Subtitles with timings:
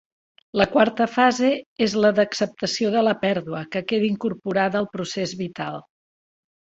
[0.59, 1.51] La quarta fase
[1.87, 5.79] és la d'acceptació de la pèrdua, que queda incorporada al procés vital.